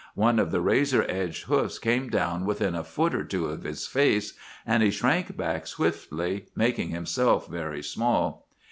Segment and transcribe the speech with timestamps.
[0.15, 3.85] One of the razor edged hoofs came down within a foot or two of his
[3.85, 4.33] face,
[4.65, 8.47] and he shrank back swiftly, making himself very small.